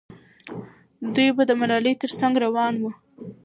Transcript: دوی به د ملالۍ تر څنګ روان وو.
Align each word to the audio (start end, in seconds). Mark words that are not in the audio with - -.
دوی 1.15 1.29
به 1.35 1.43
د 1.49 1.51
ملالۍ 1.59 1.93
تر 2.03 2.11
څنګ 2.19 2.33
روان 2.45 2.73
وو. 2.79 2.91